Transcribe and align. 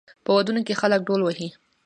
په 0.23 0.31
ودونو 0.37 0.61
کې 0.67 0.79
خلک 0.81 0.99
ډول 1.07 1.21
وهي. 1.23 1.49